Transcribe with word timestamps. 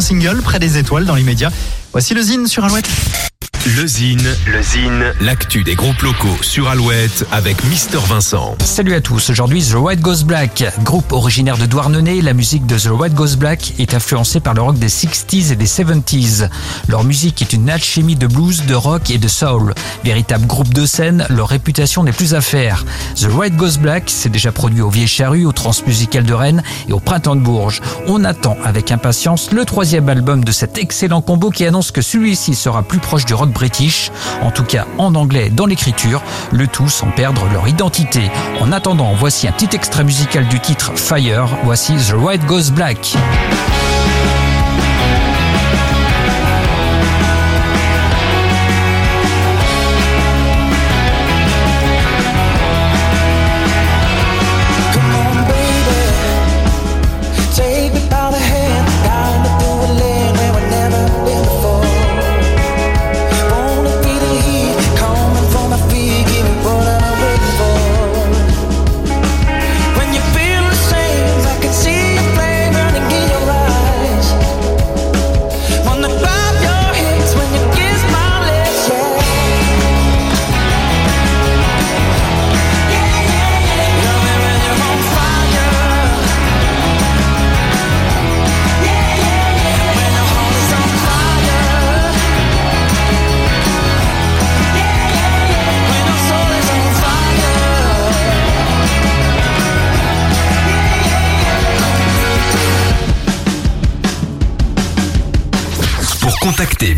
single, 0.00 0.42
Près 0.42 0.58
des 0.58 0.78
étoiles, 0.78 1.04
dans 1.04 1.14
l'immédiat. 1.14 1.50
Voici 1.92 2.14
le 2.14 2.22
Zine 2.22 2.46
sur 2.46 2.64
Alouette. 2.64 2.88
Le 3.66 3.86
Zine, 3.86 4.26
le 4.46 4.62
Zine, 4.62 5.12
l'actu 5.20 5.62
des 5.64 5.74
groupes 5.74 6.00
locaux 6.00 6.38
sur 6.40 6.70
Alouette 6.70 7.26
avec 7.30 7.62
Mister 7.64 7.98
Vincent. 7.98 8.56
Salut 8.64 8.94
à 8.94 9.02
tous, 9.02 9.28
aujourd'hui 9.28 9.62
The 9.62 9.74
White 9.74 10.00
Goes 10.00 10.24
Black. 10.24 10.64
Groupe 10.82 11.12
originaire 11.12 11.58
de 11.58 11.66
Douarnenez, 11.66 12.22
la 12.22 12.32
musique 12.32 12.64
de 12.64 12.78
The 12.78 12.88
White 12.98 13.12
Goes 13.12 13.36
Black 13.36 13.74
est 13.78 13.92
influencée 13.92 14.40
par 14.40 14.54
le 14.54 14.62
rock 14.62 14.78
des 14.78 14.88
60s 14.88 15.52
et 15.52 15.56
des 15.56 15.66
70s. 15.66 16.48
Leur 16.88 17.04
musique 17.04 17.42
est 17.42 17.52
une 17.52 17.68
alchimie 17.68 18.16
de 18.16 18.26
blues, 18.26 18.64
de 18.64 18.74
rock 18.74 19.10
et 19.10 19.18
de 19.18 19.28
soul. 19.28 19.74
Véritable 20.04 20.46
groupe 20.46 20.72
de 20.72 20.86
scène, 20.86 21.26
leur 21.28 21.48
réputation 21.48 22.02
n'est 22.02 22.12
plus 22.12 22.34
à 22.34 22.40
faire. 22.40 22.86
The 23.16 23.28
White 23.30 23.56
Goes 23.56 23.78
Black 23.78 24.08
s'est 24.08 24.30
déjà 24.30 24.52
produit 24.52 24.80
au 24.80 24.88
Vieille 24.88 25.06
Charrue, 25.06 25.44
au 25.44 25.52
Transmusical 25.52 26.24
de 26.24 26.32
Rennes 26.32 26.62
et 26.88 26.94
au 26.94 27.00
Printemps 27.00 27.36
de 27.36 27.42
Bourges. 27.42 27.82
On 28.06 28.24
attend 28.24 28.56
avec 28.64 28.90
impatience 28.90 29.50
le 29.52 29.66
troisième 29.66 30.08
album 30.08 30.44
de 30.44 30.52
cet 30.52 30.78
excellent 30.78 31.20
combo 31.20 31.50
qui 31.50 31.66
annonce 31.66 31.90
que 31.90 32.00
celui-ci 32.00 32.54
sera 32.54 32.82
plus 32.82 33.00
proche 33.00 33.26
du 33.26 33.34
rock 33.34 33.49
british, 33.50 34.10
en 34.42 34.50
tout 34.50 34.64
cas 34.64 34.86
en 34.98 35.14
anglais 35.14 35.50
dans 35.50 35.66
l'écriture, 35.66 36.22
le 36.50 36.66
tout 36.66 36.88
sans 36.88 37.10
perdre 37.10 37.46
leur 37.52 37.68
identité. 37.68 38.30
En 38.60 38.72
attendant, 38.72 39.12
voici 39.14 39.48
un 39.48 39.52
petit 39.52 39.74
extrait 39.74 40.04
musical 40.04 40.46
du 40.48 40.60
titre 40.60 40.92
Fire, 40.96 41.48
voici 41.64 41.94
The 41.96 42.14
White 42.14 42.46
Goes 42.46 42.70
Black. 42.72 43.16